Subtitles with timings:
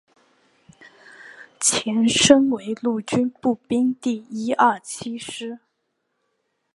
[1.59, 5.59] 前身为陆军步兵第一二七师